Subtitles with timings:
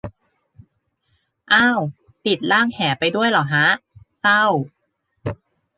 [1.53, 1.81] อ่าว
[2.25, 3.65] ติดร่างแหไปด้วยเหรอฮะ
[4.21, 4.43] เศร้า